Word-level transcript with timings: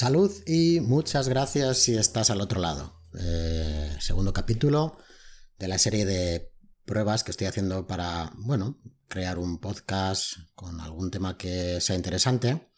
Salud 0.00 0.32
y 0.46 0.80
muchas 0.80 1.28
gracias 1.28 1.76
si 1.76 1.94
estás 1.94 2.30
al 2.30 2.40
otro 2.40 2.58
lado. 2.58 3.02
Eh, 3.18 3.98
segundo 4.00 4.32
capítulo 4.32 4.96
de 5.58 5.68
la 5.68 5.76
serie 5.76 6.06
de 6.06 6.54
pruebas 6.86 7.22
que 7.22 7.32
estoy 7.32 7.48
haciendo 7.48 7.86
para, 7.86 8.32
bueno, 8.38 8.80
crear 9.08 9.38
un 9.38 9.58
podcast 9.58 10.38
con 10.54 10.80
algún 10.80 11.10
tema 11.10 11.36
que 11.36 11.82
sea 11.82 11.96
interesante. 11.96 12.72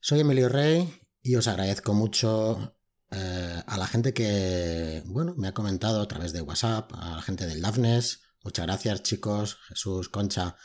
Soy 0.00 0.18
Emilio 0.18 0.48
Rey 0.48 1.00
y 1.22 1.36
os 1.36 1.46
agradezco 1.46 1.94
mucho 1.94 2.76
eh, 3.12 3.62
a 3.64 3.78
la 3.78 3.86
gente 3.86 4.12
que, 4.12 5.00
bueno, 5.06 5.36
me 5.36 5.46
ha 5.46 5.54
comentado 5.54 6.02
a 6.02 6.08
través 6.08 6.32
de 6.32 6.42
WhatsApp, 6.42 6.90
a 6.92 7.14
la 7.14 7.22
gente 7.22 7.46
del 7.46 7.62
Dafnes. 7.62 8.18
Muchas 8.42 8.66
gracias, 8.66 9.04
chicos, 9.04 9.58
Jesús, 9.68 10.08
Concha, 10.08 10.56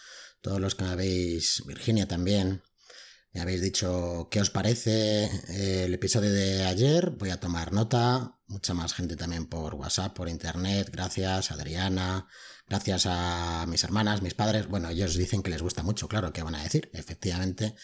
todos 0.41 0.59
los 0.59 0.73
que 0.73 0.85
me 0.85 0.95
veis, 0.95 1.61
Virginia 1.67 2.07
también. 2.07 2.63
Me 3.31 3.41
habéis 3.41 3.61
dicho 3.61 4.27
qué 4.31 4.41
os 4.41 4.49
parece 4.49 5.25
eh, 5.25 5.83
el 5.85 5.93
episodio 5.93 6.31
de 6.31 6.65
ayer. 6.65 7.11
Voy 7.11 7.29
a 7.29 7.39
tomar 7.39 7.71
nota. 7.71 8.39
Mucha 8.47 8.73
más 8.73 8.93
gente 8.93 9.15
también 9.15 9.45
por 9.45 9.75
WhatsApp, 9.75 10.15
por 10.15 10.29
internet. 10.29 10.89
Gracias, 10.91 11.51
Adriana. 11.51 12.27
Gracias 12.67 13.05
a 13.05 13.65
mis 13.67 13.83
hermanas, 13.83 14.23
mis 14.23 14.33
padres. 14.33 14.67
Bueno, 14.67 14.89
ellos 14.89 15.15
dicen 15.15 15.43
que 15.43 15.51
les 15.51 15.61
gusta 15.61 15.83
mucho, 15.83 16.07
claro, 16.07 16.33
¿qué 16.33 16.41
van 16.41 16.55
a 16.55 16.63
decir? 16.63 16.89
Efectivamente. 16.93 17.75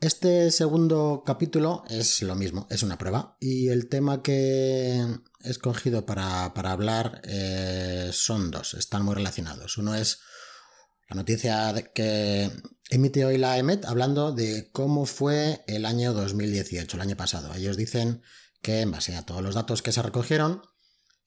Este 0.00 0.50
segundo 0.50 1.22
capítulo 1.24 1.82
es 1.88 2.20
lo 2.20 2.34
mismo, 2.34 2.66
es 2.68 2.82
una 2.82 2.98
prueba. 2.98 3.38
Y 3.40 3.68
el 3.68 3.88
tema 3.88 4.22
que 4.22 5.00
he 5.40 5.50
escogido 5.50 6.04
para, 6.04 6.44
hablar 6.44 7.22
eh, 7.24 8.10
son 8.12 8.50
dos, 8.50 8.74
están 8.74 9.02
muy 9.02 9.14
relacionados. 9.14 9.78
Uno 9.78 9.94
es 9.94 10.20
la 11.08 11.16
noticia 11.16 11.72
que 11.94 12.50
emite 12.94 13.24
hoy 13.24 13.38
la 13.38 13.58
EMET 13.58 13.84
hablando 13.86 14.30
de 14.30 14.70
cómo 14.70 15.04
fue 15.04 15.64
el 15.66 15.84
año 15.84 16.12
2018, 16.12 16.96
el 16.96 17.00
año 17.00 17.16
pasado. 17.16 17.52
Ellos 17.52 17.76
dicen 17.76 18.22
que 18.62 18.82
en 18.82 18.92
base 18.92 19.16
a 19.16 19.26
todos 19.26 19.42
los 19.42 19.56
datos 19.56 19.82
que 19.82 19.90
se 19.90 20.00
recogieron, 20.00 20.62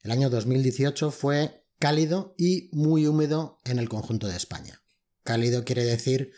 el 0.01 0.11
año 0.11 0.29
2018 0.29 1.11
fue 1.11 1.65
cálido 1.77 2.33
y 2.37 2.69
muy 2.71 3.05
húmedo 3.05 3.59
en 3.65 3.79
el 3.79 3.89
conjunto 3.89 4.27
de 4.27 4.37
España. 4.37 4.81
Cálido 5.23 5.65
quiere 5.65 5.83
decir 5.83 6.31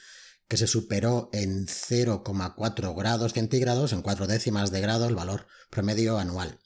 que 0.47 0.57
se 0.57 0.65
superó 0.65 1.29
en 1.31 1.67
0,4 1.67 2.97
grados 2.97 3.33
centígrados, 3.33 3.93
en 3.93 4.01
cuatro 4.01 4.25
décimas 4.25 4.71
de 4.71 4.81
grado, 4.81 5.07
el 5.07 5.15
valor 5.15 5.45
promedio 5.69 6.17
anual. 6.17 6.59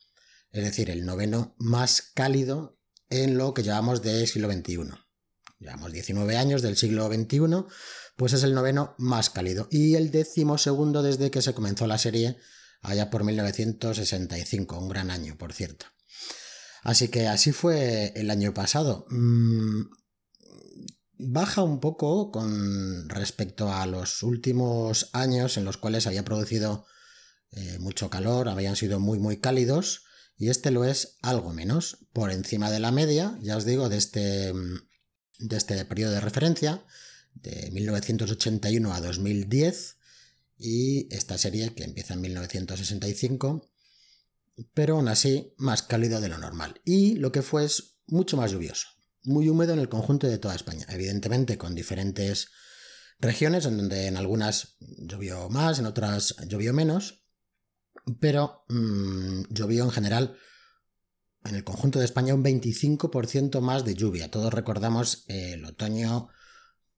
Es 0.52 0.64
decir, 0.64 0.90
el 0.90 1.06
noveno 1.06 1.54
más 1.58 2.02
cálido 2.02 2.80
en 3.10 3.38
lo 3.38 3.54
que 3.54 3.64
llevamos 3.64 4.02
de 4.02 4.26
siglo 4.26 4.50
XXI 4.50 5.04
llevamos 5.64 5.92
19 5.92 6.38
años 6.38 6.62
del 6.62 6.78
siglo 6.78 7.08
XXI, 7.08 7.66
pues 8.16 8.34
es 8.34 8.44
el 8.44 8.54
noveno 8.54 8.96
más 8.98 9.30
cálido 9.30 9.68
y 9.72 9.96
el 9.96 10.12
décimo 10.12 10.58
segundo 10.58 11.02
desde 11.02 11.32
que 11.32 11.42
se 11.42 11.54
comenzó 11.54 11.88
la 11.88 11.98
serie 11.98 12.38
allá 12.82 13.10
por 13.10 13.24
1965, 13.24 14.78
un 14.78 14.90
gran 14.90 15.10
año, 15.10 15.38
por 15.38 15.54
cierto. 15.54 15.86
Así 16.84 17.08
que 17.08 17.28
así 17.28 17.54
fue 17.54 18.12
el 18.16 18.30
año 18.30 18.54
pasado. 18.54 19.06
Mm, 19.10 19.84
baja 21.18 21.64
un 21.64 21.80
poco 21.80 22.32
con 22.32 23.08
respecto 23.10 23.72
a 23.72 23.86
los 23.86 24.22
últimos 24.22 25.10
años 25.14 25.58
en 25.58 25.66
los 25.66 25.78
cuales 25.78 26.08
había 26.08 26.26
producido 26.26 26.86
eh, 27.52 27.78
mucho 27.80 28.10
calor, 28.10 28.50
habían 28.50 28.76
sido 28.76 29.00
muy 29.00 29.20
muy 29.20 29.38
cálidos 29.38 30.04
y 30.36 30.50
este 30.50 30.72
lo 30.72 30.84
es 30.84 31.18
algo 31.22 31.54
menos, 31.54 32.00
por 32.12 32.32
encima 32.32 32.70
de 32.70 32.80
la 32.80 32.92
media, 32.92 33.38
ya 33.42 33.56
os 33.56 33.66
digo, 33.66 33.90
de 33.90 33.98
este 33.98 34.54
mm, 34.54 34.88
de 35.40 35.58
este 35.58 35.86
periodo 35.86 36.12
de 36.12 36.20
referencia, 36.20 36.84
de 37.36 37.70
1981 37.72 38.94
a 38.94 39.02
2010, 39.02 39.98
y 40.58 41.14
esta 41.14 41.38
serie 41.38 41.74
que 41.74 41.84
empieza 41.84 42.14
en 42.14 42.22
1965, 42.22 43.70
pero 44.74 44.96
aún 44.96 45.08
así 45.08 45.54
más 45.58 45.84
cálido 45.84 46.22
de 46.22 46.30
lo 46.30 46.38
normal. 46.38 46.82
Y 46.86 47.16
lo 47.16 47.32
que 47.32 47.42
fue 47.42 47.66
es 47.66 47.98
mucho 48.08 48.38
más 48.38 48.52
lluvioso, 48.52 48.88
muy 49.24 49.50
húmedo 49.50 49.74
en 49.74 49.80
el 49.80 49.90
conjunto 49.90 50.28
de 50.28 50.38
toda 50.38 50.56
España, 50.56 50.86
evidentemente 50.90 51.58
con 51.58 51.76
diferentes 51.76 52.50
regiones, 53.20 53.66
en 53.66 53.78
donde 53.78 54.08
en 54.08 54.18
algunas 54.18 54.78
llovió 54.80 55.50
más, 55.50 55.80
en 55.80 55.86
otras 55.86 56.36
llovió 56.48 56.74
menos, 56.74 57.26
pero 58.20 58.66
mm, 58.70 59.44
llovió 59.50 59.84
en 59.86 59.92
general 59.92 60.38
en 61.46 61.56
el 61.56 61.64
conjunto 61.64 62.00
de 62.00 62.06
España 62.06 62.34
un 62.34 62.44
25% 62.44 63.60
más 63.60 63.84
de 63.84 63.96
lluvia. 63.96 64.32
Todos 64.32 64.54
recordamos 64.54 65.26
el 65.28 65.66
otoño 65.66 66.30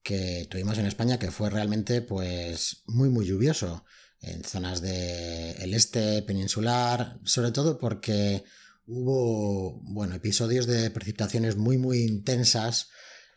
que 0.06 0.48
tuvimos 0.52 0.78
en 0.78 0.86
España 0.86 1.18
que 1.18 1.32
fue 1.32 1.50
realmente 1.50 2.02
pues 2.02 2.84
muy 2.86 3.10
muy 3.10 3.26
lluvioso 3.26 3.84
en 4.22 4.44
zonas 4.44 4.80
del 4.82 5.74
este 5.74 6.22
peninsular, 6.22 7.20
sobre 7.24 7.52
todo 7.52 7.80
porque 7.80 8.44
hubo 8.86 9.82
bueno, 9.82 10.14
episodios 10.14 10.68
de 10.68 10.92
precipitaciones 10.92 11.56
muy 11.56 11.80
muy 11.80 12.04
intensas 12.04 12.90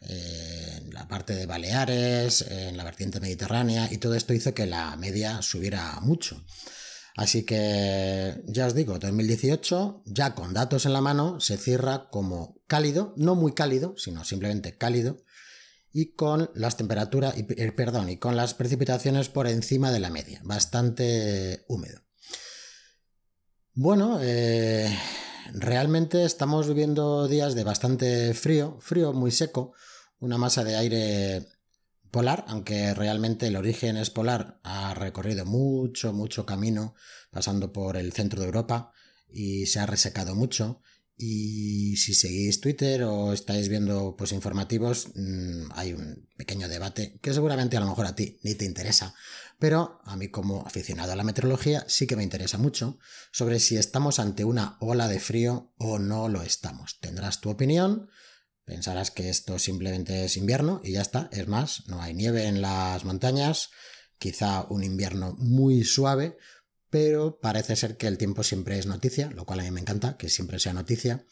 en 0.02 0.92
la 0.92 1.08
parte 1.08 1.34
de 1.34 1.46
Baleares, 1.46 2.42
en 2.42 2.76
la 2.76 2.84
vertiente 2.84 3.18
mediterránea 3.18 3.88
y 3.90 3.96
todo 3.96 4.14
esto 4.14 4.34
hizo 4.34 4.52
que 4.52 4.66
la 4.66 4.94
media 4.96 5.40
subiera 5.40 5.98
mucho. 6.00 6.44
Así 7.16 7.44
que 7.44 8.42
ya 8.46 8.66
os 8.66 8.74
digo, 8.74 8.98
2018, 8.98 10.02
ya 10.04 10.34
con 10.34 10.52
datos 10.52 10.84
en 10.84 10.92
la 10.92 11.00
mano, 11.00 11.40
se 11.40 11.56
cierra 11.56 12.10
como 12.10 12.60
cálido, 12.66 13.14
no 13.16 13.34
muy 13.34 13.54
cálido, 13.54 13.94
sino 13.96 14.22
simplemente 14.22 14.76
cálido, 14.76 15.16
y 15.92 16.12
con 16.12 16.50
las 16.54 16.76
temperaturas, 16.76 17.34
eh, 17.36 17.72
perdón, 17.72 18.10
y 18.10 18.18
con 18.18 18.36
las 18.36 18.54
precipitaciones 18.54 19.28
por 19.28 19.46
encima 19.46 19.90
de 19.90 20.00
la 20.00 20.10
media, 20.10 20.40
bastante 20.44 21.64
húmedo. 21.68 22.00
Bueno, 23.74 24.18
eh, 24.20 24.90
realmente 25.52 26.24
estamos 26.24 26.66
viviendo 26.66 27.28
días 27.28 27.54
de 27.54 27.64
bastante 27.64 28.34
frío, 28.34 28.78
frío 28.80 29.12
muy 29.12 29.30
seco, 29.30 29.72
una 30.18 30.36
masa 30.36 30.64
de 30.64 30.76
aire 30.76 31.46
polar, 32.10 32.44
aunque 32.48 32.94
realmente 32.94 33.46
el 33.46 33.56
origen 33.56 33.96
es 33.96 34.10
polar, 34.10 34.60
ha 34.64 34.94
recorrido 34.94 35.44
mucho, 35.44 36.12
mucho 36.12 36.44
camino 36.44 36.94
pasando 37.30 37.72
por 37.72 37.96
el 37.96 38.12
centro 38.12 38.40
de 38.40 38.46
Europa 38.46 38.92
y 39.28 39.66
se 39.66 39.80
ha 39.80 39.86
resecado 39.86 40.34
mucho. 40.34 40.80
Y 41.20 41.96
si 41.96 42.14
seguís 42.14 42.60
Twitter 42.60 43.02
o 43.02 43.32
estáis 43.32 43.68
viendo 43.68 44.14
pues 44.16 44.30
informativos, 44.32 45.08
mm, 45.16 45.72
hay 45.74 45.92
un 45.92 46.28
pequeño 46.36 46.68
debate 46.68 47.18
que 47.20 47.34
seguramente 47.34 47.76
a 47.76 47.80
lo 47.80 47.86
mejor 47.86 48.06
a 48.06 48.14
ti 48.14 48.38
ni 48.44 48.54
te 48.54 48.64
interesa, 48.64 49.14
pero 49.58 50.00
a 50.04 50.16
mí 50.16 50.28
como 50.28 50.64
aficionado 50.64 51.12
a 51.12 51.16
la 51.16 51.24
meteorología 51.24 51.84
sí 51.88 52.06
que 52.06 52.14
me 52.14 52.22
interesa 52.22 52.56
mucho 52.56 52.98
sobre 53.32 53.58
si 53.58 53.76
estamos 53.76 54.20
ante 54.20 54.44
una 54.44 54.76
ola 54.80 55.08
de 55.08 55.18
frío 55.18 55.72
o 55.76 55.98
no 55.98 56.28
lo 56.28 56.42
estamos. 56.42 57.00
Tendrás 57.00 57.40
tu 57.40 57.50
opinión, 57.50 58.08
Pensarás 58.68 59.10
que 59.10 59.30
esto 59.30 59.58
simplemente 59.58 60.26
es 60.26 60.36
invierno 60.36 60.82
y 60.84 60.92
ya 60.92 61.00
está. 61.00 61.30
Es 61.32 61.48
más, 61.48 61.86
no 61.86 62.02
hay 62.02 62.12
nieve 62.12 62.44
en 62.44 62.60
las 62.60 63.02
montañas, 63.06 63.70
quizá 64.18 64.66
un 64.68 64.84
invierno 64.84 65.34
muy 65.38 65.84
suave, 65.84 66.36
pero 66.90 67.38
parece 67.40 67.76
ser 67.76 67.96
que 67.96 68.06
el 68.06 68.18
tiempo 68.18 68.42
siempre 68.42 68.78
es 68.78 68.86
noticia, 68.86 69.30
lo 69.30 69.44
cual 69.44 69.60
a 69.60 69.62
mí 69.62 69.70
me 69.70 69.80
encanta, 69.80 70.16
que 70.16 70.28
siempre 70.28 70.58
sea 70.58 70.72
noticia. 70.72 71.24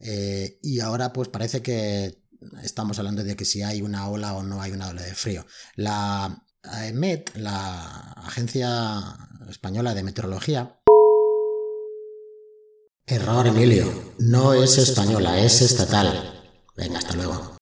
Eh, 0.00 0.58
y 0.62 0.80
ahora 0.80 1.12
pues 1.12 1.28
parece 1.28 1.62
que 1.62 2.22
estamos 2.62 2.98
hablando 2.98 3.24
de 3.24 3.36
que 3.36 3.44
si 3.44 3.62
hay 3.62 3.82
una 3.82 4.08
ola 4.08 4.34
o 4.34 4.42
no 4.42 4.62
hay 4.62 4.72
una 4.72 4.88
ola 4.88 5.02
de 5.02 5.14
frío. 5.14 5.46
La 5.74 6.44
EMET, 6.84 7.36
la 7.36 8.12
Agencia 8.16 9.16
Española 9.48 9.94
de 9.94 10.02
Meteorología, 10.02 10.78
Error, 13.06 13.46
Emilio. 13.46 14.14
No 14.18 14.52
es 14.52 14.76
española, 14.76 15.40
es 15.40 15.62
estatal. 15.62 16.42
Venga, 16.76 16.98
hasta 16.98 17.16
luego. 17.16 17.57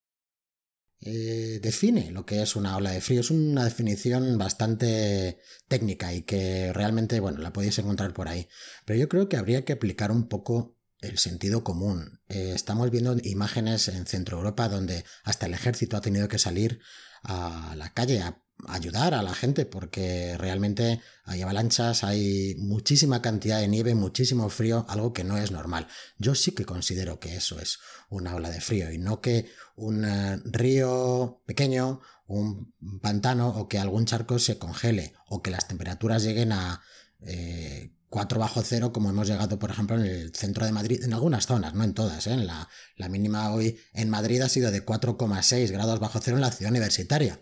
Eh, 1.01 1.61
define 1.63 2.11
lo 2.11 2.25
que 2.25 2.43
es 2.43 2.57
una 2.57 2.77
ola 2.77 2.91
de 2.91 3.01
frío. 3.01 3.21
Es 3.21 3.31
una 3.31 3.65
definición 3.65 4.39
bastante 4.39 5.39
técnica 5.69 6.13
y 6.15 6.23
que 6.23 6.73
realmente, 6.73 7.21
bueno, 7.21 7.39
la 7.39 7.53
podéis 7.53 7.79
encontrar 7.79 8.13
por 8.15 8.29
ahí. 8.29 8.49
Pero 8.85 8.99
yo 8.99 9.09
creo 9.09 9.29
que 9.29 9.37
habría 9.37 9.65
que 9.65 9.73
aplicar 9.75 10.11
un 10.11 10.29
poco 10.29 10.77
el 11.01 11.19
sentido 11.19 11.63
común. 11.65 12.21
Eh, 12.29 12.53
estamos 12.55 12.91
viendo 12.91 13.17
imágenes 13.23 13.89
en 13.89 14.07
Centro 14.07 14.39
Europa 14.39 14.69
donde 14.69 15.05
hasta 15.25 15.47
el 15.47 15.55
ejército 15.55 15.97
ha 15.97 16.01
tenido 16.01 16.29
que 16.29 16.39
salir 16.39 16.81
a 17.23 17.75
la 17.77 17.93
calle 17.93 18.21
a 18.23 18.43
ayudar 18.69 19.15
a 19.15 19.23
la 19.23 19.35
gente 19.35 19.67
porque 19.67 20.37
realmente 20.39 21.01
hay 21.25 21.43
avalanchas, 21.43 22.05
hay 22.05 22.55
muchísima 22.59 23.21
cantidad 23.23 23.61
de 23.61 23.69
nieve, 23.69 23.95
muchísimo 23.95 24.49
frío, 24.49 24.87
algo 24.89 25.13
que 25.13 25.25
no 25.25 25.37
es 25.37 25.51
normal. 25.51 25.87
Yo 26.19 26.35
sí 26.35 26.53
que 26.53 26.65
considero 26.65 27.21
que 27.21 27.37
eso 27.37 27.61
es 27.61 27.79
una 28.09 28.35
ola 28.35 28.51
de 28.51 28.61
frío 28.61 28.91
y 28.91 28.99
no 28.99 29.21
que 29.21 29.51
un 29.77 30.05
eh, 30.05 30.41
río 30.45 31.43
pequeño, 31.47 32.01
un 32.27 32.73
pantano 33.01 33.49
o 33.49 33.69
que 33.69 33.79
algún 33.79 34.07
charco 34.07 34.39
se 34.39 34.59
congele 34.59 35.15
o 35.29 35.43
que 35.43 35.51
las 35.51 35.69
temperaturas 35.69 36.23
lleguen 36.23 36.53
a 36.53 36.83
4 37.19 37.29
eh, 37.29 38.41
bajo 38.41 38.63
cero 38.63 38.93
como 38.93 39.11
hemos 39.11 39.29
llegado 39.29 39.59
por 39.59 39.71
ejemplo 39.71 39.97
en 39.97 40.07
el 40.07 40.35
centro 40.35 40.65
de 40.65 40.73
Madrid, 40.73 41.05
en 41.05 41.13
algunas 41.13 41.47
zonas, 41.47 41.75
no 41.75 41.85
en 41.85 41.95
todas. 41.95 42.27
¿eh? 42.27 42.37
la, 42.37 42.69
la 42.97 43.09
mínima 43.09 43.53
hoy 43.53 43.79
en 43.93 44.09
Madrid 44.09 44.41
ha 44.41 44.49
sido 44.49 44.71
de 44.71 44.85
4,6 44.85 45.71
grados 45.71 46.01
bajo 46.01 46.19
cero 46.21 46.37
en 46.37 46.43
la 46.43 46.51
ciudad 46.51 46.71
universitaria 46.71 47.39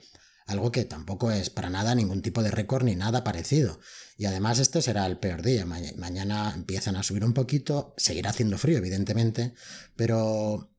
algo 0.47 0.71
que 0.71 0.85
tampoco 0.85 1.31
es 1.31 1.51
para 1.51 1.71
nada 1.71 1.95
ningún 1.95 2.23
tipo 2.23 2.43
de 2.43 2.51
récord 2.51 2.85
ni 2.85 2.95
nada 2.95 3.25
parecido. 3.25 3.81
Y 4.17 4.27
además 4.27 4.59
este 4.59 4.83
será 4.83 5.07
el 5.07 5.19
peor 5.19 5.43
día. 5.43 5.65
mañana 5.65 6.53
empiezan 6.55 6.97
a 6.97 7.03
subir 7.03 7.25
un 7.25 7.33
poquito, 7.33 7.95
seguirá 7.97 8.31
haciendo 8.31 8.59
frío, 8.59 8.79
evidentemente, 8.79 9.55
pero 9.97 10.71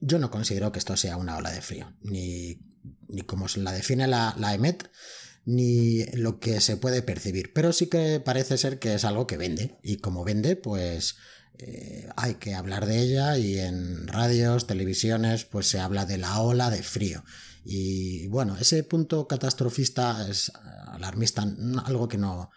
yo 0.00 0.18
no 0.18 0.30
considero 0.30 0.72
que 0.72 0.78
esto 0.78 0.96
sea 0.96 1.16
una 1.16 1.36
ola 1.36 1.50
de 1.50 1.62
frío, 1.62 1.94
ni, 2.02 2.60
ni 3.08 3.22
como 3.22 3.46
la 3.56 3.72
define 3.72 4.06
la, 4.06 4.34
la 4.38 4.54
EMET, 4.54 4.90
ni 5.46 6.04
lo 6.12 6.38
que 6.38 6.60
se 6.60 6.76
puede 6.76 7.02
percibir. 7.02 7.52
Pero 7.52 7.72
sí 7.72 7.86
que 7.86 8.20
parece 8.20 8.58
ser 8.58 8.78
que 8.78 8.94
es 8.94 9.04
algo 9.04 9.26
que 9.26 9.36
vende. 9.36 9.78
Y 9.82 9.96
como 9.96 10.24
vende, 10.24 10.56
pues 10.56 11.16
eh, 11.58 12.08
hay 12.16 12.34
que 12.34 12.54
hablar 12.54 12.86
de 12.86 13.00
ella 13.00 13.38
y 13.38 13.58
en 13.58 14.08
radios, 14.08 14.66
televisiones, 14.66 15.44
pues 15.44 15.68
se 15.68 15.78
habla 15.78 16.04
de 16.04 16.18
la 16.18 16.40
ola 16.40 16.70
de 16.70 16.82
frío. 16.82 17.24
Y 17.64 18.26
bueno, 18.28 18.56
ese 18.58 18.82
punto 18.82 19.26
catastrofista 19.26 20.28
es 20.28 20.52
alarmista, 20.88 21.46
algo 21.84 22.08
que 22.08 22.18
no... 22.18 22.50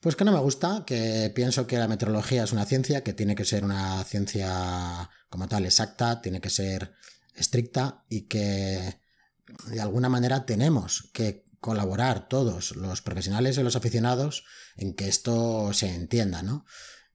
Pues 0.00 0.16
que 0.16 0.24
no 0.24 0.32
me 0.32 0.40
gusta, 0.40 0.84
que 0.86 1.30
pienso 1.34 1.66
que 1.66 1.76
la 1.76 1.86
meteorología 1.86 2.44
es 2.44 2.52
una 2.52 2.64
ciencia, 2.64 3.04
que 3.04 3.12
tiene 3.12 3.34
que 3.34 3.44
ser 3.44 3.64
una 3.64 4.02
ciencia 4.04 5.10
como 5.28 5.46
tal 5.46 5.66
exacta, 5.66 6.22
tiene 6.22 6.40
que 6.40 6.48
ser 6.48 6.94
estricta 7.34 8.04
y 8.08 8.22
que 8.22 8.98
de 9.66 9.80
alguna 9.80 10.08
manera 10.08 10.46
tenemos 10.46 11.10
que 11.12 11.44
colaborar 11.60 12.28
todos 12.28 12.74
los 12.76 13.02
profesionales 13.02 13.58
y 13.58 13.62
los 13.62 13.76
aficionados 13.76 14.44
en 14.76 14.94
que 14.94 15.08
esto 15.08 15.72
se 15.74 15.94
entienda, 15.94 16.42
¿no? 16.42 16.64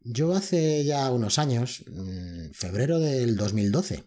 Yo 0.08 0.36
hace 0.36 0.86
ya 0.86 1.10
unos 1.10 1.40
años, 1.40 1.84
en 1.88 2.54
febrero 2.54 3.00
del 3.00 3.36
2012, 3.36 4.04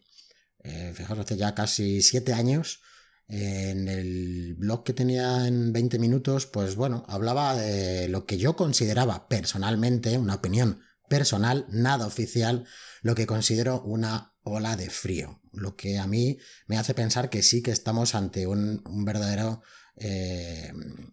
eh, 0.62 0.92
fijaos, 0.94 1.18
hace 1.18 1.36
ya 1.36 1.56
casi 1.56 2.02
siete 2.02 2.32
años, 2.32 2.82
en 3.26 3.88
el 3.88 4.54
blog 4.54 4.84
que 4.84 4.92
tenía 4.92 5.48
en 5.48 5.72
20 5.72 5.98
minutos, 5.98 6.46
pues 6.46 6.76
bueno, 6.76 7.04
hablaba 7.08 7.56
de 7.56 8.06
lo 8.06 8.26
que 8.26 8.38
yo 8.38 8.54
consideraba 8.54 9.26
personalmente, 9.28 10.16
una 10.18 10.36
opinión 10.36 10.82
personal, 11.08 11.66
nada 11.68 12.06
oficial, 12.06 12.64
lo 13.02 13.16
que 13.16 13.26
considero 13.26 13.82
una 13.82 14.36
ola 14.44 14.76
de 14.76 14.90
frío, 14.90 15.42
lo 15.52 15.74
que 15.74 15.98
a 15.98 16.06
mí 16.06 16.38
me 16.68 16.78
hace 16.78 16.94
pensar 16.94 17.28
que 17.28 17.42
sí 17.42 17.60
que 17.60 17.72
estamos 17.72 18.14
ante 18.14 18.46
un, 18.46 18.82
un 18.86 19.04
verdadero 19.04 19.62
eh, 20.00 20.72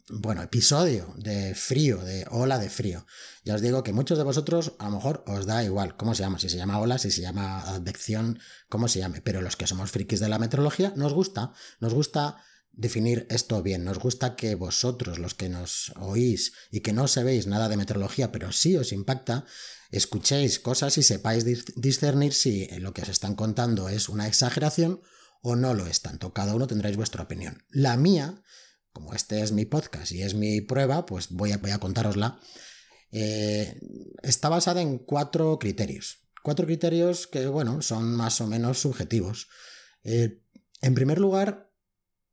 bueno, 0.10 0.44
episodio 0.44 1.14
de 1.18 1.56
frío, 1.56 2.04
de 2.04 2.26
ola 2.30 2.60
de 2.60 2.70
frío. 2.70 3.06
Ya 3.44 3.56
os 3.56 3.62
digo 3.62 3.84
que 3.84 3.94
muchos 3.94 4.18
de 4.18 4.24
vosotros 4.24 4.74
a 4.78 4.86
lo 4.86 4.92
mejor 4.92 5.24
os 5.28 5.46
da 5.46 5.64
igual 5.64 5.98
cómo 5.98 6.14
se 6.14 6.24
llama, 6.24 6.38
si 6.40 6.50
se 6.50 6.58
llama 6.58 6.80
ola, 6.80 7.00
si 7.00 7.10
se 7.10 7.22
llama 7.22 7.62
advección, 7.62 8.40
cómo 8.70 8.88
se 8.88 9.00
llame, 9.00 9.22
pero 9.22 9.42
los 9.42 9.56
que 9.56 9.68
somos 9.68 9.92
frikis 9.92 10.20
de 10.20 10.30
la 10.30 10.40
meteorología 10.40 10.94
nos 10.96 11.14
gusta, 11.14 11.54
nos 11.80 11.94
gusta 11.94 12.38
definir 12.72 13.26
esto 13.30 13.64
bien, 13.64 13.84
nos 13.86 14.00
gusta 14.00 14.36
que 14.36 14.54
vosotros, 14.56 15.18
los 15.18 15.34
que 15.34 15.50
nos 15.50 15.94
oís 15.96 16.54
y 16.70 16.82
que 16.82 16.94
no 16.94 17.08
sabéis 17.08 17.48
nada 17.48 17.70
de 17.70 17.78
meteorología, 17.78 18.32
pero 18.32 18.52
sí 18.52 18.76
os 18.78 18.92
impacta, 18.92 19.46
escuchéis 19.92 20.60
cosas 20.60 20.98
y 20.98 21.04
sepáis 21.04 21.46
discernir 21.76 22.34
si 22.34 22.68
lo 22.80 22.94
que 22.94 23.02
os 23.02 23.10
están 23.10 23.36
contando 23.36 23.90
es 23.90 24.10
una 24.10 24.28
exageración 24.28 25.02
o 25.42 25.56
no 25.56 25.74
lo 25.74 25.88
es 25.88 26.02
tanto. 26.02 26.34
Cada 26.34 26.54
uno 26.54 26.68
tendréis 26.68 26.98
vuestra 26.98 27.24
opinión. 27.24 27.64
La 27.70 27.98
mía 27.98 28.42
como 28.96 29.14
este 29.14 29.42
es 29.42 29.52
mi 29.52 29.66
podcast 29.66 30.14
y 30.14 30.24
es 30.24 30.36
mi 30.36 30.62
prueba, 30.62 31.06
pues 31.06 31.30
voy 31.30 31.52
a, 31.52 31.58
voy 31.58 31.70
contárosla. 31.80 32.40
Eh, 33.12 33.78
está 34.24 34.48
basada 34.48 34.82
en 34.82 35.00
cuatro 35.00 35.60
criterios. 35.60 36.30
Cuatro 36.42 36.66
criterios 36.66 37.28
que, 37.28 37.46
bueno, 37.48 37.82
son 37.82 38.16
más 38.16 38.40
o 38.40 38.48
menos 38.48 38.80
subjetivos. 38.80 39.50
Eh, 40.06 40.42
en 40.82 40.96
primer 40.96 41.20
lugar, 41.20 41.74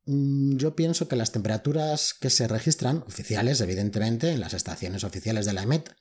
mm, 0.05 0.55
yo 0.55 0.73
pienso 0.73 1.09
que 1.09 1.17
las 1.17 1.33
temperaturas 1.33 2.13
que 2.13 2.29
se 2.29 2.47
registran, 2.47 3.03
oficiales, 3.07 3.59
evidentemente, 3.59 4.31
en 4.31 4.39
las 4.39 4.53
estaciones 4.53 5.03
oficiales 5.03 5.45
de 5.45 5.53
la 5.53 5.63
EMET, 5.63 5.93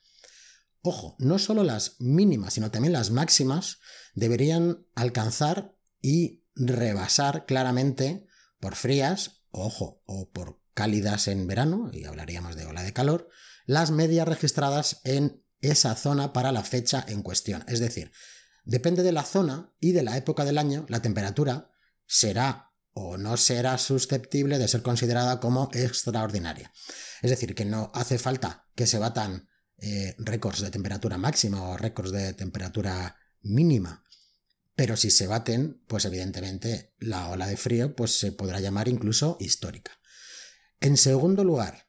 ojo, 0.80 1.16
no 1.18 1.40
solo 1.40 1.64
las 1.64 2.00
mínimas, 2.00 2.54
sino 2.54 2.70
también 2.70 2.92
las 2.92 3.10
máximas, 3.10 3.78
deberían 4.14 4.86
alcanzar 4.94 5.76
y 6.00 6.44
rebasar 6.54 7.46
claramente 7.46 8.26
por 8.60 8.76
frías 8.76 9.41
ojo, 9.52 10.02
o 10.06 10.30
por 10.30 10.60
cálidas 10.74 11.28
en 11.28 11.46
verano, 11.46 11.90
y 11.92 12.04
hablaríamos 12.04 12.56
de 12.56 12.66
ola 12.66 12.82
de 12.82 12.92
calor, 12.92 13.28
las 13.66 13.90
medias 13.90 14.26
registradas 14.26 15.00
en 15.04 15.44
esa 15.60 15.94
zona 15.94 16.32
para 16.32 16.52
la 16.52 16.64
fecha 16.64 17.04
en 17.06 17.22
cuestión. 17.22 17.64
Es 17.68 17.78
decir, 17.78 18.10
depende 18.64 19.02
de 19.02 19.12
la 19.12 19.24
zona 19.24 19.72
y 19.78 19.92
de 19.92 20.02
la 20.02 20.16
época 20.16 20.44
del 20.44 20.58
año, 20.58 20.86
la 20.88 21.00
temperatura 21.00 21.70
será 22.06 22.72
o 22.94 23.16
no 23.16 23.36
será 23.36 23.78
susceptible 23.78 24.58
de 24.58 24.68
ser 24.68 24.82
considerada 24.82 25.40
como 25.40 25.70
extraordinaria. 25.72 26.72
Es 27.22 27.30
decir, 27.30 27.54
que 27.54 27.64
no 27.64 27.90
hace 27.94 28.18
falta 28.18 28.66
que 28.74 28.86
se 28.86 28.98
batan 28.98 29.48
eh, 29.78 30.14
récords 30.18 30.60
de 30.60 30.70
temperatura 30.70 31.16
máxima 31.16 31.62
o 31.62 31.76
récords 31.76 32.12
de 32.12 32.34
temperatura 32.34 33.16
mínima 33.40 34.01
pero 34.74 34.96
si 34.96 35.10
se 35.10 35.26
baten, 35.26 35.82
pues 35.86 36.04
evidentemente 36.04 36.94
la 36.98 37.28
ola 37.28 37.46
de 37.46 37.56
frío 37.56 37.94
pues 37.94 38.18
se 38.18 38.32
podrá 38.32 38.60
llamar 38.60 38.88
incluso 38.88 39.36
histórica. 39.40 39.92
En 40.80 40.96
segundo 40.96 41.44
lugar, 41.44 41.86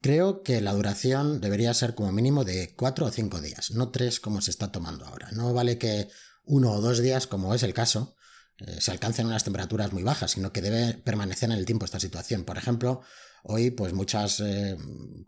creo 0.00 0.42
que 0.42 0.60
la 0.60 0.72
duración 0.72 1.40
debería 1.40 1.72
ser 1.72 1.94
como 1.94 2.12
mínimo 2.12 2.44
de 2.44 2.74
4 2.76 3.06
o 3.06 3.10
5 3.10 3.40
días, 3.40 3.70
no 3.70 3.90
3 3.90 4.20
como 4.20 4.40
se 4.40 4.50
está 4.50 4.70
tomando 4.70 5.06
ahora. 5.06 5.30
No 5.32 5.54
vale 5.54 5.78
que 5.78 6.08
uno 6.44 6.72
o 6.72 6.80
dos 6.80 6.98
días, 6.98 7.26
como 7.26 7.54
es 7.54 7.62
el 7.62 7.72
caso, 7.72 8.14
eh, 8.58 8.80
se 8.80 8.90
alcancen 8.90 9.26
unas 9.26 9.44
temperaturas 9.44 9.92
muy 9.92 10.02
bajas, 10.02 10.32
sino 10.32 10.52
que 10.52 10.60
debe 10.60 10.94
permanecer 10.94 11.50
en 11.50 11.56
el 11.56 11.64
tiempo 11.64 11.84
esta 11.84 12.00
situación. 12.00 12.44
Por 12.44 12.58
ejemplo, 12.58 13.00
hoy 13.44 13.70
pues 13.70 13.92
muchas 13.92 14.40
eh, 14.40 14.76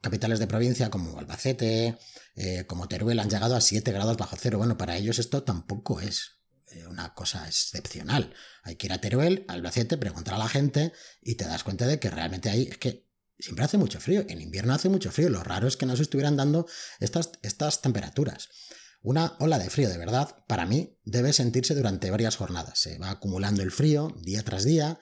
capitales 0.03 0.39
de 0.39 0.47
provincia 0.47 0.91
como 0.91 1.19
Albacete, 1.19 1.99
eh, 2.35 2.65
como 2.67 2.89
Teruel 2.89 3.19
han 3.19 3.31
llegado 3.31 3.57
a 3.57 3.61
7 3.61 3.91
grados 3.93 4.17
bajo 4.17 4.37
cero. 4.39 4.59
Bueno, 4.59 4.77
para 4.77 4.97
ellos 4.97 5.19
esto 5.19 5.43
tampoco 5.43 6.01
es 6.01 6.37
una 6.87 7.15
cosa 7.15 7.47
excepcional. 7.47 8.35
Hay 8.63 8.77
que 8.77 8.87
ir 8.87 8.93
a 8.93 9.01
Teruel, 9.01 9.45
Albacete, 9.49 9.97
preguntar 9.97 10.35
a 10.35 10.39
la 10.39 10.49
gente 10.49 10.93
y 11.23 11.37
te 11.37 11.45
das 11.45 11.65
cuenta 11.65 11.87
de 11.87 11.99
que 11.99 12.11
realmente 12.11 12.51
ahí 12.51 12.69
es 12.71 12.79
que 12.79 13.09
siempre 13.39 13.65
hace 13.65 13.79
mucho 13.79 14.01
frío. 14.01 14.25
En 14.29 14.41
invierno 14.41 14.75
hace 14.75 14.89
mucho 14.89 15.11
frío. 15.11 15.31
Lo 15.31 15.43
raro 15.43 15.69
es 15.69 15.77
que 15.77 15.87
no 15.87 15.97
se 15.97 16.03
estuvieran 16.03 16.37
dando 16.37 16.67
estas, 17.01 17.31
estas 17.43 17.81
temperaturas. 17.81 18.49
Una 19.03 19.37
ola 19.39 19.59
de 19.59 19.71
frío 19.71 19.89
de 19.89 19.99
verdad, 19.99 20.45
para 20.49 20.67
mí, 20.67 20.99
debe 21.05 21.33
sentirse 21.33 21.75
durante 21.75 22.11
varias 22.11 22.37
jornadas. 22.37 22.79
Se 22.79 22.99
va 22.99 23.11
acumulando 23.11 23.63
el 23.63 23.71
frío 23.71 24.13
día 24.23 24.43
tras 24.43 24.65
día, 24.65 24.99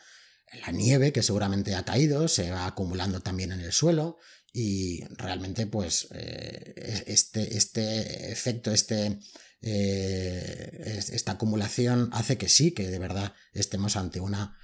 la 0.61 0.73
nieve 0.73 1.13
que 1.13 1.23
seguramente 1.23 1.75
ha 1.75 1.85
caído 1.85 2.29
se 2.29 2.51
va 2.51 2.67
acumulando 2.67 3.21
también 3.21 3.53
en 3.53 3.61
el 3.61 3.73
suelo 3.73 4.19
y 4.57 5.05
realmente 5.17 5.67
pues 5.67 6.07
eh, 6.13 7.03
este, 7.09 7.57
este 7.57 8.31
efecto, 8.31 8.71
este, 8.71 9.19
eh, 9.61 11.03
esta 11.13 11.33
acumulación 11.33 12.09
hace 12.13 12.39
que 12.39 12.49
sí, 12.49 12.71
que 12.71 12.89
de 12.89 13.01
verdad 13.01 13.35
estemos 13.53 13.97
ante 13.97 14.21
una 14.21 14.57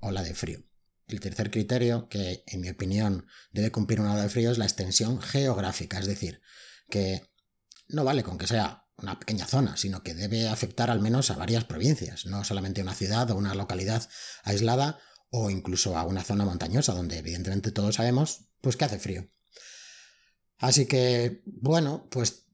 ola 0.00 0.22
de 0.22 0.34
frío. 0.34 0.62
El 1.06 1.20
tercer 1.20 1.50
criterio, 1.50 2.10
que 2.10 2.44
en 2.46 2.60
mi 2.60 2.68
opinión 2.68 3.26
debe 3.50 3.72
cumplir 3.72 4.00
una 4.02 4.12
ola 4.12 4.24
de 4.24 4.28
frío, 4.28 4.50
es 4.52 4.58
la 4.58 4.66
extensión 4.66 5.18
geográfica, 5.22 5.98
es 5.98 6.06
decir, 6.06 6.42
que 6.90 7.22
no 7.88 8.04
vale 8.04 8.22
con 8.22 8.36
que 8.36 8.46
sea 8.46 8.84
una 8.98 9.18
pequeña 9.18 9.46
zona, 9.46 9.78
sino 9.78 10.02
que 10.02 10.12
debe 10.12 10.46
afectar 10.46 10.90
al 10.90 11.00
menos 11.00 11.30
a 11.30 11.36
varias 11.36 11.64
provincias, 11.64 12.26
no 12.26 12.44
solamente 12.44 12.82
a 12.82 12.84
una 12.84 12.94
ciudad 12.94 13.30
o 13.30 13.36
una 13.36 13.54
localidad 13.54 14.06
aislada 14.42 14.98
o 15.30 15.48
incluso 15.48 15.96
a 15.96 16.02
una 16.02 16.22
zona 16.22 16.44
montañosa 16.44 16.92
donde 16.92 17.16
evidentemente 17.16 17.72
todos 17.72 17.94
sabemos 17.94 18.50
pues 18.60 18.76
que 18.76 18.84
hace 18.84 18.98
frío. 18.98 19.30
Así 20.58 20.86
que, 20.86 21.42
bueno, 21.46 22.08
pues 22.10 22.46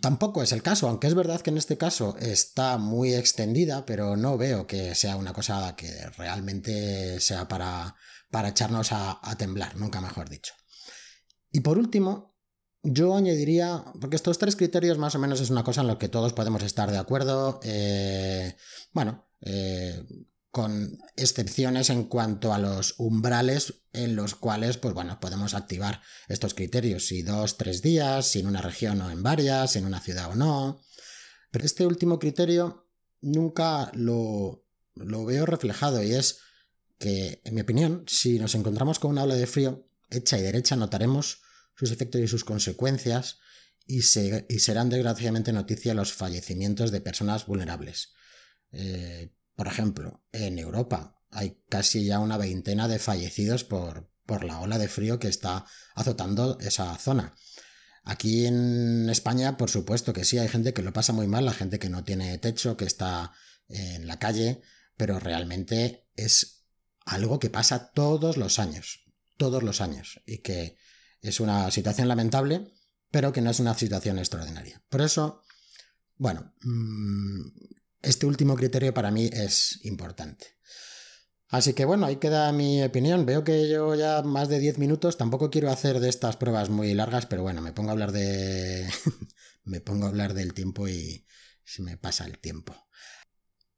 tampoco 0.00 0.42
es 0.42 0.52
el 0.52 0.62
caso, 0.62 0.88
aunque 0.88 1.06
es 1.06 1.14
verdad 1.14 1.40
que 1.40 1.50
en 1.50 1.58
este 1.58 1.78
caso 1.78 2.16
está 2.18 2.78
muy 2.78 3.14
extendida, 3.14 3.86
pero 3.86 4.16
no 4.16 4.36
veo 4.36 4.66
que 4.66 4.94
sea 4.94 5.16
una 5.16 5.32
cosa 5.32 5.74
que 5.76 5.90
realmente 6.16 7.20
sea 7.20 7.48
para, 7.48 7.94
para 8.30 8.48
echarnos 8.48 8.90
a, 8.92 9.20
temblar, 9.38 9.76
nunca 9.76 10.00
mejor 10.00 10.28
dicho. 10.28 10.54
Y 11.52 11.60
por 11.60 11.78
último, 11.78 12.36
yo 12.82 13.16
añadiría, 13.16 13.84
porque 14.00 14.16
estos 14.16 14.38
tres 14.38 14.56
criterios 14.56 14.98
más 14.98 15.14
o 15.14 15.18
menos 15.18 15.40
es 15.40 15.50
una 15.50 15.64
cosa 15.64 15.80
en 15.80 15.86
lo 15.86 15.98
que 15.98 16.08
todos 16.08 16.32
podemos 16.32 16.62
estar 16.62 16.90
de 16.90 16.98
acuerdo, 16.98 17.60
eh, 17.62 18.56
bueno, 18.92 19.28
eh, 19.40 20.04
con 20.58 20.98
excepciones 21.14 21.88
en 21.88 22.02
cuanto 22.02 22.52
a 22.52 22.58
los 22.58 22.96
umbrales 22.98 23.84
en 23.92 24.16
los 24.16 24.34
cuales, 24.34 24.76
pues 24.76 24.92
bueno, 24.92 25.20
podemos 25.20 25.54
activar 25.54 26.02
estos 26.26 26.52
criterios, 26.52 27.06
si 27.06 27.22
dos, 27.22 27.58
tres 27.58 27.80
días, 27.80 28.26
si 28.26 28.40
en 28.40 28.48
una 28.48 28.60
región 28.60 29.00
o 29.00 29.08
en 29.08 29.22
varias, 29.22 29.70
si 29.70 29.78
en 29.78 29.86
una 29.86 30.00
ciudad 30.00 30.32
o 30.32 30.34
no. 30.34 30.80
Pero 31.52 31.64
este 31.64 31.86
último 31.86 32.18
criterio 32.18 32.90
nunca 33.20 33.92
lo, 33.94 34.66
lo 34.96 35.24
veo 35.24 35.46
reflejado 35.46 36.02
y 36.02 36.14
es 36.14 36.40
que, 36.98 37.40
en 37.44 37.54
mi 37.54 37.60
opinión, 37.60 38.02
si 38.08 38.40
nos 38.40 38.56
encontramos 38.56 38.98
con 38.98 39.12
una 39.12 39.22
ola 39.22 39.36
de 39.36 39.46
frío 39.46 39.88
hecha 40.10 40.40
y 40.40 40.42
derecha, 40.42 40.74
notaremos 40.74 41.40
sus 41.76 41.92
efectos 41.92 42.20
y 42.20 42.26
sus 42.26 42.42
consecuencias 42.42 43.38
y, 43.86 43.98
y 43.98 44.58
serán 44.58 44.90
desgraciadamente 44.90 45.52
noticia 45.52 45.94
los 45.94 46.12
fallecimientos 46.12 46.90
de 46.90 47.00
personas 47.00 47.46
vulnerables. 47.46 48.12
Eh, 48.72 49.32
por 49.58 49.66
ejemplo, 49.66 50.22
en 50.30 50.56
Europa 50.60 51.16
hay 51.32 51.60
casi 51.68 52.04
ya 52.04 52.20
una 52.20 52.36
veintena 52.36 52.86
de 52.86 53.00
fallecidos 53.00 53.64
por, 53.64 54.08
por 54.24 54.44
la 54.44 54.60
ola 54.60 54.78
de 54.78 54.86
frío 54.86 55.18
que 55.18 55.26
está 55.26 55.66
azotando 55.96 56.60
esa 56.60 56.96
zona. 56.96 57.34
Aquí 58.04 58.46
en 58.46 59.10
España, 59.10 59.56
por 59.56 59.68
supuesto 59.68 60.12
que 60.12 60.24
sí, 60.24 60.38
hay 60.38 60.46
gente 60.46 60.72
que 60.72 60.82
lo 60.82 60.92
pasa 60.92 61.12
muy 61.12 61.26
mal, 61.26 61.44
la 61.44 61.52
gente 61.52 61.80
que 61.80 61.88
no 61.88 62.04
tiene 62.04 62.38
techo, 62.38 62.76
que 62.76 62.84
está 62.84 63.32
en 63.66 64.06
la 64.06 64.20
calle, 64.20 64.62
pero 64.96 65.18
realmente 65.18 66.06
es 66.14 66.62
algo 67.04 67.40
que 67.40 67.50
pasa 67.50 67.90
todos 67.90 68.36
los 68.36 68.60
años, 68.60 69.06
todos 69.38 69.64
los 69.64 69.80
años, 69.80 70.22
y 70.24 70.38
que 70.38 70.76
es 71.20 71.40
una 71.40 71.72
situación 71.72 72.06
lamentable, 72.06 72.70
pero 73.10 73.32
que 73.32 73.40
no 73.40 73.50
es 73.50 73.58
una 73.58 73.74
situación 73.74 74.20
extraordinaria. 74.20 74.80
Por 74.88 75.00
eso, 75.00 75.42
bueno, 76.16 76.54
mm, 76.62 77.77
este 78.02 78.26
último 78.26 78.56
criterio 78.56 78.94
para 78.94 79.10
mí 79.10 79.28
es 79.32 79.84
importante. 79.84 80.58
Así 81.48 81.72
que 81.72 81.86
bueno, 81.86 82.06
ahí 82.06 82.16
queda 82.16 82.52
mi 82.52 82.82
opinión. 82.82 83.24
Veo 83.24 83.42
que 83.42 83.68
yo 83.68 83.94
ya 83.94 84.22
más 84.22 84.48
de 84.48 84.58
10 84.58 84.78
minutos, 84.78 85.16
tampoco 85.16 85.50
quiero 85.50 85.70
hacer 85.70 85.98
de 85.98 86.08
estas 86.08 86.36
pruebas 86.36 86.68
muy 86.68 86.92
largas, 86.92 87.26
pero 87.26 87.42
bueno, 87.42 87.62
me 87.62 87.72
pongo 87.72 87.88
a 87.88 87.92
hablar 87.92 88.12
de... 88.12 88.88
me 89.64 89.80
pongo 89.80 90.06
a 90.06 90.08
hablar 90.08 90.34
del 90.34 90.52
tiempo 90.52 90.88
y 90.88 91.24
se 91.64 91.82
me 91.82 91.96
pasa 91.96 92.26
el 92.26 92.38
tiempo. 92.38 92.74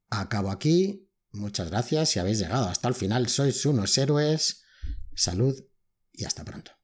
Acabo 0.08 0.50
aquí. 0.50 1.08
Muchas 1.32 1.70
gracias 1.70 2.08
si 2.08 2.18
habéis 2.18 2.40
llegado 2.40 2.68
hasta 2.68 2.88
el 2.88 2.94
final. 2.94 3.28
Sois 3.28 3.64
unos 3.66 3.96
héroes. 3.98 4.62
Salud 5.14 5.54
y 6.12 6.24
hasta 6.24 6.44
pronto. 6.44 6.79